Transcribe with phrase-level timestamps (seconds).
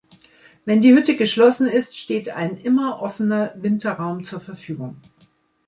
[0.65, 4.95] Wenn die Hütte geschlossen ist, steht ein immer offener Winterraum zur Verfügung.